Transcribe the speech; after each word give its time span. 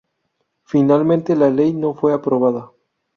Finalmente 0.63 1.35
la 1.35 1.51
ley 1.51 1.73
no 1.75 1.93
fue 1.93 2.11
aprobada. 2.11 2.71